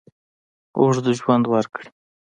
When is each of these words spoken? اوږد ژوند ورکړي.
اوږد 0.79 1.05
ژوند 1.19 1.45
ورکړي. 1.47 1.85